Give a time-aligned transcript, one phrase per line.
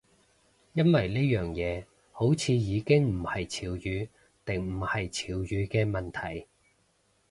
[0.73, 4.09] 因為呢樣嘢好似已經唔係潮語
[4.43, 6.47] 定唔係潮語嘅問題